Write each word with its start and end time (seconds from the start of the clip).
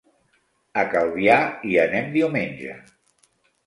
A 0.85 0.85
Calvià 0.95 1.37
hi 1.69 1.79
anem 1.87 2.11
diumenge. 2.19 2.83